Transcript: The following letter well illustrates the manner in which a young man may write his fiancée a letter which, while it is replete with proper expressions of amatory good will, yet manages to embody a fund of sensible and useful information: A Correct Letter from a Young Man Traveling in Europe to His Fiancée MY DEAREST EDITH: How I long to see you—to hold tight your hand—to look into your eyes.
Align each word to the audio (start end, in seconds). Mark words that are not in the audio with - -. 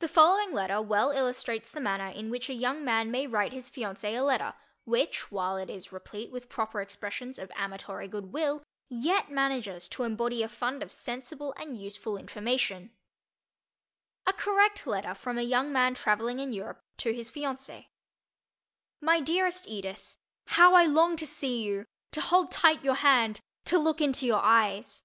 The 0.00 0.08
following 0.08 0.52
letter 0.52 0.82
well 0.82 1.10
illustrates 1.10 1.70
the 1.70 1.80
manner 1.80 2.08
in 2.08 2.28
which 2.28 2.50
a 2.50 2.54
young 2.54 2.84
man 2.84 3.10
may 3.10 3.26
write 3.26 3.54
his 3.54 3.70
fiancée 3.70 4.10
a 4.12 4.20
letter 4.20 4.52
which, 4.84 5.32
while 5.32 5.56
it 5.56 5.70
is 5.70 5.90
replete 5.90 6.30
with 6.30 6.50
proper 6.50 6.82
expressions 6.82 7.38
of 7.38 7.50
amatory 7.56 8.06
good 8.06 8.34
will, 8.34 8.62
yet 8.90 9.30
manages 9.30 9.88
to 9.88 10.02
embody 10.02 10.42
a 10.42 10.50
fund 10.50 10.82
of 10.82 10.92
sensible 10.92 11.54
and 11.56 11.78
useful 11.78 12.18
information: 12.18 12.90
A 14.26 14.34
Correct 14.34 14.86
Letter 14.86 15.14
from 15.14 15.38
a 15.38 15.42
Young 15.42 15.72
Man 15.72 15.94
Traveling 15.94 16.40
in 16.40 16.52
Europe 16.52 16.80
to 16.98 17.12
His 17.14 17.30
Fiancée 17.30 17.86
MY 19.00 19.20
DEAREST 19.20 19.66
EDITH: 19.66 20.18
How 20.48 20.74
I 20.74 20.84
long 20.84 21.16
to 21.16 21.26
see 21.26 21.62
you—to 21.62 22.20
hold 22.20 22.50
tight 22.50 22.84
your 22.84 22.96
hand—to 22.96 23.78
look 23.78 24.02
into 24.02 24.26
your 24.26 24.42
eyes. 24.42 25.02